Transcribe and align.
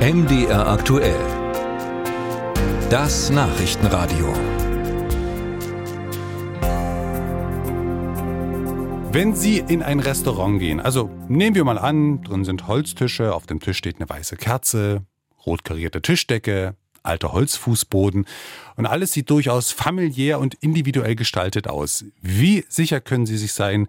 MDR 0.00 0.66
aktuell. 0.66 1.20
Das 2.88 3.28
Nachrichtenradio. 3.28 4.32
Wenn 9.12 9.34
Sie 9.34 9.58
in 9.58 9.82
ein 9.82 10.00
Restaurant 10.00 10.58
gehen, 10.58 10.80
also 10.80 11.10
nehmen 11.28 11.54
wir 11.54 11.64
mal 11.64 11.76
an, 11.76 12.22
drin 12.22 12.46
sind 12.46 12.66
Holztische, 12.66 13.34
auf 13.34 13.44
dem 13.44 13.60
Tisch 13.60 13.76
steht 13.76 13.96
eine 13.96 14.08
weiße 14.08 14.36
Kerze, 14.36 15.04
rot 15.44 15.64
karierte 15.64 16.00
Tischdecke, 16.00 16.76
alter 17.02 17.34
Holzfußboden 17.34 18.24
und 18.76 18.86
alles 18.86 19.12
sieht 19.12 19.28
durchaus 19.28 19.70
familiär 19.70 20.40
und 20.40 20.54
individuell 20.54 21.14
gestaltet 21.14 21.68
aus. 21.68 22.06
Wie 22.22 22.64
sicher 22.70 23.02
können 23.02 23.26
Sie 23.26 23.36
sich 23.36 23.52
sein, 23.52 23.86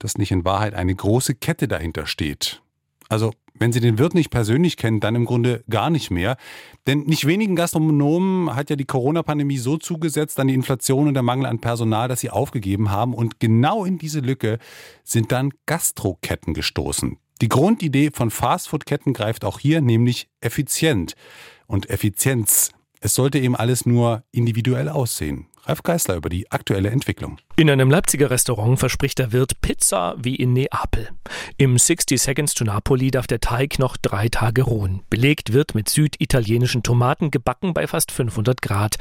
dass 0.00 0.18
nicht 0.18 0.32
in 0.32 0.44
Wahrheit 0.44 0.74
eine 0.74 0.96
große 0.96 1.36
Kette 1.36 1.68
dahinter 1.68 2.08
steht? 2.08 2.60
Also, 3.08 3.32
wenn 3.58 3.72
Sie 3.72 3.80
den 3.80 3.98
Wirt 3.98 4.14
nicht 4.14 4.30
persönlich 4.30 4.76
kennen, 4.76 5.00
dann 5.00 5.14
im 5.14 5.24
Grunde 5.24 5.62
gar 5.70 5.88
nicht 5.88 6.10
mehr. 6.10 6.36
Denn 6.86 7.00
nicht 7.00 7.26
wenigen 7.26 7.54
Gastronomen 7.54 8.54
hat 8.54 8.68
ja 8.68 8.76
die 8.76 8.84
Corona-Pandemie 8.84 9.58
so 9.58 9.76
zugesetzt 9.76 10.40
an 10.40 10.48
die 10.48 10.54
Inflation 10.54 11.08
und 11.08 11.14
der 11.14 11.22
Mangel 11.22 11.46
an 11.46 11.60
Personal, 11.60 12.08
dass 12.08 12.20
sie 12.20 12.30
aufgegeben 12.30 12.90
haben. 12.90 13.14
Und 13.14 13.38
genau 13.38 13.84
in 13.84 13.98
diese 13.98 14.20
Lücke 14.20 14.58
sind 15.04 15.30
dann 15.30 15.52
Gastroketten 15.66 16.52
gestoßen. 16.52 17.18
Die 17.40 17.48
Grundidee 17.48 18.10
von 18.12 18.30
Fastfood-Ketten 18.30 19.12
greift 19.12 19.44
auch 19.44 19.58
hier, 19.58 19.80
nämlich 19.80 20.28
effizient 20.40 21.14
und 21.66 21.90
Effizienz. 21.90 22.70
Es 23.00 23.14
sollte 23.14 23.38
eben 23.38 23.54
alles 23.54 23.86
nur 23.86 24.24
individuell 24.32 24.88
aussehen. 24.88 25.46
Ralf 25.66 25.82
Geißler 25.82 26.16
über 26.16 26.28
die 26.28 26.50
aktuelle 26.50 26.90
Entwicklung. 26.90 27.38
In 27.56 27.70
einem 27.70 27.90
Leipziger 27.90 28.30
Restaurant 28.30 28.78
verspricht 28.78 29.18
der 29.18 29.32
Wirt 29.32 29.60
Pizza 29.60 30.14
wie 30.18 30.34
in 30.34 30.52
Neapel. 30.52 31.10
Im 31.56 31.78
60 31.78 32.20
Seconds 32.20 32.54
to 32.54 32.64
Napoli 32.64 33.10
darf 33.10 33.26
der 33.26 33.40
Teig 33.40 33.78
noch 33.78 33.96
drei 33.96 34.28
Tage 34.28 34.62
ruhen. 34.62 35.02
Belegt 35.08 35.52
wird 35.52 35.74
mit 35.74 35.88
süditalienischen 35.88 36.82
Tomaten, 36.82 37.30
gebacken 37.30 37.74
bei 37.74 37.86
fast 37.86 38.12
500 38.12 38.60
Grad. 38.60 38.96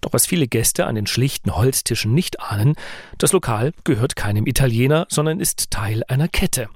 Doch 0.00 0.12
was 0.12 0.26
viele 0.26 0.48
Gäste 0.48 0.86
an 0.86 0.94
den 0.94 1.06
schlichten 1.06 1.54
Holztischen 1.54 2.14
nicht 2.14 2.40
ahnen, 2.40 2.74
das 3.18 3.32
Lokal 3.32 3.72
gehört 3.84 4.16
keinem 4.16 4.46
Italiener, 4.46 5.06
sondern 5.08 5.40
ist 5.40 5.70
Teil 5.70 6.02
einer 6.08 6.28
Kette. 6.28 6.68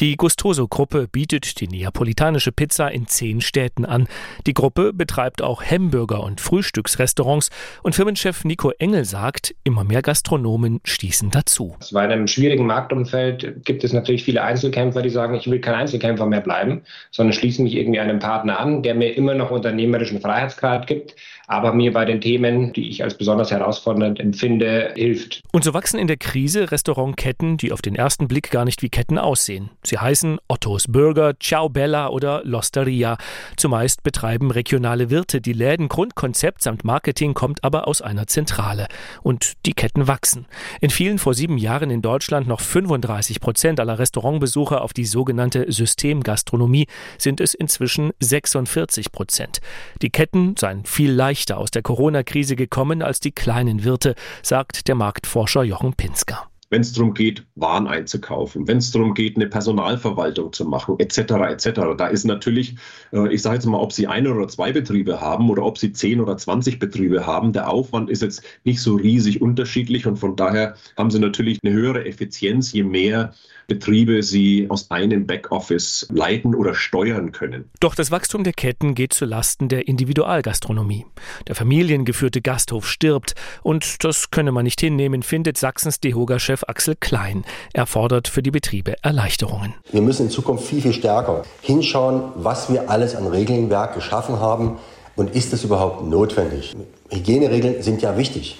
Die 0.00 0.16
Gustoso-Gruppe 0.16 1.08
bietet 1.08 1.60
die 1.60 1.68
neapolitanische 1.68 2.52
Pizza 2.52 2.90
in 2.90 3.06
zehn 3.06 3.40
Städten 3.40 3.84
an. 3.84 4.08
Die 4.46 4.54
Gruppe 4.54 4.92
betreibt 4.92 5.42
auch 5.42 5.62
Hamburger- 5.62 6.22
und 6.22 6.40
Frühstücksrestaurants 6.40 7.50
und 7.82 7.94
Firmenchef 7.94 8.44
Nico 8.44 8.70
Engel 8.78 9.04
sagt, 9.04 9.54
immer 9.64 9.84
mehr 9.84 10.02
Gastronomen 10.02 10.80
stießen 10.84 11.30
dazu. 11.30 11.76
Bei 11.92 12.02
einem 12.02 12.26
schwierigen 12.26 12.66
Marktumfeld 12.66 13.64
gibt 13.64 13.84
es 13.84 13.92
natürlich 13.92 14.24
viele 14.24 14.42
Einzelkämpfer, 14.42 15.02
die 15.02 15.10
sagen, 15.10 15.34
ich 15.34 15.50
will 15.50 15.60
kein 15.60 15.74
Einzelkämpfer 15.74 16.26
mehr 16.26 16.40
bleiben, 16.40 16.82
sondern 17.10 17.32
schließe 17.32 17.62
mich 17.62 17.74
irgendwie 17.76 18.00
einem 18.00 18.18
Partner 18.18 18.58
an, 18.58 18.82
der 18.82 18.94
mir 18.94 19.16
immer 19.16 19.34
noch 19.34 19.50
unternehmerischen 19.50 20.20
Freiheitsgrad 20.20 20.86
gibt, 20.86 21.14
aber 21.46 21.72
mir 21.72 21.92
bei 21.92 22.04
den 22.04 22.20
Themen, 22.20 22.72
die 22.72 22.88
ich 22.88 23.02
als 23.02 23.16
besonders 23.16 23.50
herausfordernd 23.50 24.20
empfinde, 24.20 24.92
hilft. 24.96 25.42
Und 25.52 25.64
so 25.64 25.74
wachsen 25.74 25.98
in 25.98 26.06
der 26.06 26.16
Krise 26.16 26.70
Restaurantketten, 26.70 27.56
die 27.56 27.72
auf 27.72 27.82
den 27.82 27.94
ersten 27.94 28.28
Blick 28.28 28.50
gar 28.50 28.64
nicht 28.64 28.82
wie 28.82 28.88
Ketten 28.88 29.18
aussehen. 29.18 29.70
Sie 29.84 29.98
heißen 29.98 30.38
Ottos 30.46 30.86
Burger, 30.88 31.34
Ciao 31.40 31.68
Bella 31.68 32.08
oder 32.08 32.44
L'Osteria. 32.44 33.18
Zumeist 33.56 34.04
betreiben 34.04 34.52
regionale 34.52 35.10
Wirte 35.10 35.40
die 35.40 35.52
Läden. 35.52 35.88
Grundkonzept 35.88 36.62
samt 36.62 36.84
Marketing 36.84 37.34
kommt 37.34 37.64
aber 37.64 37.88
aus 37.88 38.00
einer 38.00 38.28
Zentrale. 38.28 38.86
Und 39.22 39.54
die 39.66 39.72
Ketten 39.72 40.06
wachsen. 40.06 40.46
In 40.80 40.90
vielen 40.90 41.18
vor 41.18 41.34
sieben 41.34 41.58
Jahren 41.58 41.90
in 41.90 42.00
Deutschland 42.00 42.46
noch 42.46 42.60
35 42.60 43.40
Prozent 43.40 43.80
aller 43.80 43.98
Restaurantbesucher 43.98 44.82
auf 44.82 44.92
die 44.92 45.04
sogenannte 45.04 45.70
Systemgastronomie 45.70 46.86
sind 47.18 47.40
es 47.40 47.52
inzwischen 47.52 48.12
46 48.20 49.10
Prozent. 49.10 49.58
Die 50.00 50.10
Ketten 50.10 50.54
seien 50.56 50.84
viel 50.84 51.10
leichter 51.10 51.58
aus 51.58 51.72
der 51.72 51.82
Corona-Krise 51.82 52.54
gekommen 52.54 53.02
als 53.02 53.18
die 53.18 53.32
kleinen 53.32 53.82
Wirte, 53.82 54.14
sagt 54.42 54.86
der 54.86 54.94
Marktforscher 54.94 55.64
Jochen 55.64 55.94
Pinsker 55.94 56.51
wenn 56.72 56.80
es 56.80 56.92
darum 56.94 57.12
geht, 57.12 57.44
Waren 57.54 57.86
einzukaufen, 57.86 58.66
wenn 58.66 58.78
es 58.78 58.90
darum 58.90 59.12
geht, 59.12 59.36
eine 59.36 59.46
Personalverwaltung 59.46 60.54
zu 60.54 60.64
machen, 60.64 60.98
etc. 60.98 61.18
etc. 61.18 61.80
Da 61.98 62.06
ist 62.06 62.24
natürlich, 62.24 62.76
äh, 63.12 63.32
ich 63.32 63.42
sage 63.42 63.56
jetzt 63.56 63.66
mal, 63.66 63.78
ob 63.78 63.92
Sie 63.92 64.06
ein 64.06 64.26
oder 64.26 64.48
zwei 64.48 64.72
Betriebe 64.72 65.20
haben 65.20 65.50
oder 65.50 65.64
ob 65.64 65.76
Sie 65.76 65.92
zehn 65.92 66.18
oder 66.18 66.38
zwanzig 66.38 66.78
Betriebe 66.78 67.26
haben, 67.26 67.52
der 67.52 67.68
Aufwand 67.68 68.08
ist 68.08 68.22
jetzt 68.22 68.42
nicht 68.64 68.80
so 68.80 68.96
riesig 68.96 69.42
unterschiedlich 69.42 70.06
und 70.06 70.16
von 70.16 70.34
daher 70.34 70.74
haben 70.96 71.10
Sie 71.10 71.18
natürlich 71.18 71.58
eine 71.62 71.74
höhere 71.74 72.06
Effizienz, 72.06 72.72
je 72.72 72.84
mehr 72.84 73.34
Betriebe 73.66 74.22
Sie 74.22 74.66
aus 74.68 74.90
einem 74.90 75.26
Backoffice 75.26 76.06
leiten 76.10 76.54
oder 76.54 76.74
steuern 76.74 77.32
können. 77.32 77.70
Doch 77.80 77.94
das 77.94 78.10
Wachstum 78.10 78.44
der 78.44 78.52
Ketten 78.52 78.94
geht 78.94 79.12
zu 79.12 79.24
Lasten 79.24 79.68
der 79.68 79.88
Individualgastronomie. 79.88 81.06
Der 81.46 81.54
familiengeführte 81.54 82.42
Gasthof 82.42 82.88
stirbt 82.88 83.34
und 83.62 84.04
das 84.04 84.30
könne 84.30 84.52
man 84.52 84.64
nicht 84.64 84.80
hinnehmen, 84.80 85.22
findet 85.22 85.56
Sachsens 85.56 86.00
DEHOGA-Chef 86.00 86.61
Axel 86.68 86.96
Klein. 86.98 87.44
Er 87.72 87.86
fordert 87.86 88.28
für 88.28 88.42
die 88.42 88.50
Betriebe 88.50 88.96
Erleichterungen. 89.02 89.74
Wir 89.90 90.02
müssen 90.02 90.26
in 90.26 90.30
Zukunft 90.30 90.64
viel, 90.64 90.82
viel 90.82 90.92
stärker 90.92 91.42
hinschauen, 91.60 92.22
was 92.36 92.70
wir 92.70 92.90
alles 92.90 93.14
an 93.14 93.26
Regelwerk 93.26 93.94
geschaffen 93.94 94.40
haben 94.40 94.78
und 95.16 95.34
ist 95.34 95.52
es 95.52 95.64
überhaupt 95.64 96.04
notwendig. 96.04 96.74
Hygieneregeln 97.10 97.82
sind 97.82 98.02
ja 98.02 98.16
wichtig. 98.16 98.58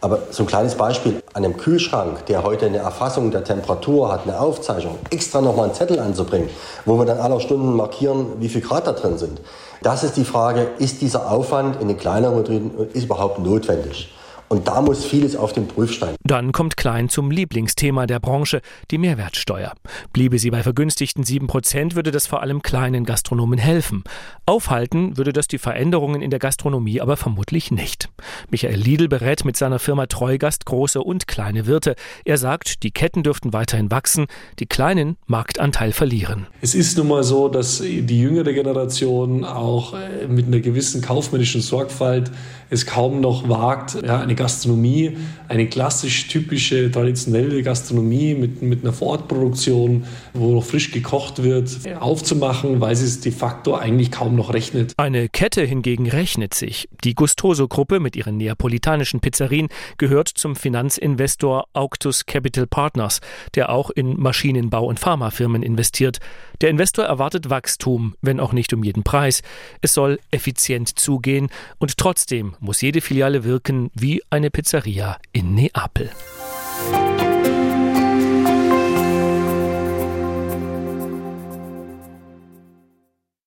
Aber 0.00 0.20
so 0.30 0.44
ein 0.44 0.46
kleines 0.46 0.76
Beispiel 0.76 1.20
an 1.32 1.44
einem 1.44 1.56
Kühlschrank, 1.56 2.24
der 2.26 2.44
heute 2.44 2.66
eine 2.66 2.78
Erfassung 2.78 3.32
der 3.32 3.42
Temperatur 3.42 4.12
hat, 4.12 4.22
eine 4.22 4.38
Aufzeichnung, 4.38 4.96
extra 5.10 5.40
nochmal 5.40 5.64
einen 5.64 5.74
Zettel 5.74 5.98
anzubringen, 5.98 6.48
wo 6.84 6.98
wir 6.98 7.04
dann 7.04 7.18
aller 7.18 7.40
Stunden 7.40 7.74
markieren, 7.74 8.26
wie 8.38 8.48
viel 8.48 8.60
Grad 8.60 8.86
da 8.86 8.92
drin 8.92 9.18
sind. 9.18 9.40
Das 9.82 10.04
ist 10.04 10.16
die 10.16 10.24
Frage, 10.24 10.68
ist 10.78 11.02
dieser 11.02 11.30
Aufwand 11.30 11.80
in 11.80 11.88
den 11.88 11.98
kleineren 11.98 12.36
Betrieben 12.36 12.70
überhaupt 12.94 13.40
notwendig? 13.40 14.12
Und 14.48 14.68
da 14.68 14.80
muss 14.80 15.04
vieles 15.04 15.36
auf 15.36 15.52
den 15.52 15.66
Prüfstein. 15.66 16.14
Dann 16.28 16.52
kommt 16.52 16.76
Klein 16.76 17.08
zum 17.08 17.30
Lieblingsthema 17.30 18.06
der 18.06 18.20
Branche, 18.20 18.60
die 18.90 18.98
Mehrwertsteuer. 18.98 19.72
Bliebe 20.12 20.38
sie 20.38 20.50
bei 20.50 20.62
vergünstigten 20.62 21.24
7%, 21.24 21.94
würde 21.94 22.10
das 22.10 22.26
vor 22.26 22.42
allem 22.42 22.60
kleinen 22.60 23.06
Gastronomen 23.06 23.58
helfen. 23.58 24.04
Aufhalten 24.44 25.16
würde 25.16 25.32
das 25.32 25.48
die 25.48 25.56
Veränderungen 25.56 26.20
in 26.20 26.28
der 26.28 26.38
Gastronomie 26.38 27.00
aber 27.00 27.16
vermutlich 27.16 27.70
nicht. 27.70 28.10
Michael 28.50 28.78
Liedl 28.78 29.08
berät 29.08 29.46
mit 29.46 29.56
seiner 29.56 29.78
Firma 29.78 30.04
Treugast 30.04 30.66
große 30.66 31.00
und 31.00 31.28
kleine 31.28 31.64
Wirte. 31.64 31.94
Er 32.26 32.36
sagt, 32.36 32.82
die 32.82 32.90
Ketten 32.90 33.22
dürften 33.22 33.54
weiterhin 33.54 33.90
wachsen, 33.90 34.26
die 34.58 34.66
kleinen 34.66 35.16
Marktanteil 35.24 35.92
verlieren. 35.92 36.46
Es 36.60 36.74
ist 36.74 36.98
nun 36.98 37.08
mal 37.08 37.24
so, 37.24 37.48
dass 37.48 37.78
die 37.78 38.20
jüngere 38.20 38.52
Generation 38.52 39.46
auch 39.46 39.94
äh, 39.94 40.28
mit 40.28 40.46
einer 40.48 40.60
gewissen 40.60 41.00
kaufmännischen 41.00 41.62
Sorgfalt 41.62 42.30
es 42.70 42.84
kaum 42.84 43.20
noch 43.20 43.48
wagt, 43.48 43.96
ja, 44.04 44.20
eine 44.20 44.34
Gastronomie, 44.34 45.16
eine 45.48 45.66
klassisch 46.18 46.28
typische 46.28 46.90
traditionelle 46.90 47.62
Gastronomie 47.62 48.34
mit, 48.34 48.62
mit 48.62 48.82
einer 48.82 48.92
Vorortproduktion, 48.92 50.04
wo 50.34 50.54
noch 50.54 50.64
frisch 50.64 50.90
gekocht 50.90 51.42
wird, 51.42 51.70
aufzumachen, 52.00 52.80
weil 52.80 52.96
sie 52.96 53.04
es 53.04 53.20
de 53.20 53.32
facto 53.32 53.74
eigentlich 53.74 54.10
kaum 54.10 54.34
noch 54.34 54.52
rechnet. 54.52 54.94
Eine 54.96 55.28
Kette 55.28 55.64
hingegen 55.64 56.08
rechnet 56.08 56.54
sich. 56.54 56.88
Die 57.04 57.14
Gustoso-Gruppe 57.14 58.00
mit 58.00 58.16
ihren 58.16 58.36
neapolitanischen 58.36 59.20
Pizzerien 59.20 59.68
gehört 59.98 60.28
zum 60.28 60.56
Finanzinvestor 60.56 61.66
Auctus 61.72 62.26
Capital 62.26 62.66
Partners, 62.66 63.20
der 63.54 63.70
auch 63.70 63.90
in 63.90 64.16
Maschinenbau- 64.16 64.86
und 64.86 64.98
Pharmafirmen 64.98 65.62
investiert. 65.62 66.18
Der 66.60 66.70
Investor 66.70 67.04
erwartet 67.04 67.50
Wachstum, 67.50 68.14
wenn 68.22 68.40
auch 68.40 68.52
nicht 68.52 68.72
um 68.72 68.82
jeden 68.82 69.04
Preis. 69.04 69.42
Es 69.80 69.94
soll 69.94 70.18
effizient 70.30 70.98
zugehen 70.98 71.48
und 71.78 71.96
trotzdem 71.98 72.54
muss 72.60 72.80
jede 72.80 73.00
Filiale 73.00 73.44
wirken 73.44 73.90
wie 73.94 74.22
eine 74.30 74.50
Pizzeria 74.50 75.18
in 75.32 75.54
Neapel. 75.54 76.07
David. 76.08 77.17